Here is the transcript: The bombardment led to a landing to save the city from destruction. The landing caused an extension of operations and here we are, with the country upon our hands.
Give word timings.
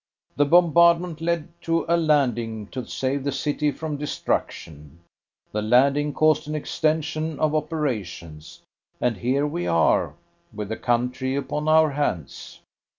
The 0.35 0.45
bombardment 0.45 1.21
led 1.21 1.49
to 1.61 1.85
a 1.87 1.95
landing 1.95 2.65
to 2.69 2.87
save 2.87 3.23
the 3.23 3.31
city 3.31 3.69
from 3.71 3.97
destruction. 3.97 5.01
The 5.51 5.61
landing 5.61 6.11
caused 6.11 6.47
an 6.47 6.55
extension 6.55 7.37
of 7.37 7.53
operations 7.53 8.63
and 8.99 9.15
here 9.17 9.45
we 9.45 9.67
are, 9.67 10.15
with 10.51 10.69
the 10.69 10.77
country 10.77 11.35
upon 11.35 11.67
our 11.67 11.91
hands. 11.91 12.61